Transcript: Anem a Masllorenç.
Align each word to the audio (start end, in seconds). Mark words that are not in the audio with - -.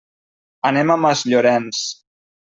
Anem 0.69 0.93
a 0.93 0.95
Masllorenç. 1.01 1.83